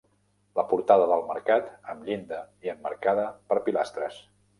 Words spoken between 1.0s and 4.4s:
del mercat, amb llinda, i emmarcada per pilastres.